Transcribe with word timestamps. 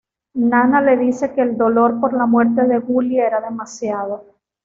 Nana 0.33 0.81
le 0.81 0.97
dice 0.97 1.31
que 1.35 1.41
el 1.43 1.55
dolor 1.55 1.99
por 1.99 2.11
la 2.13 2.25
muerte 2.25 2.63
de 2.63 2.79
Gully 2.79 3.19
era 3.19 3.39
demasiado. 3.39 4.25